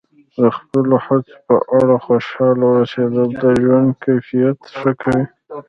[0.39, 5.25] د خپلو هڅو په اړه خوشحاله اوسیدل د ژوند کیفیت ښه کوي.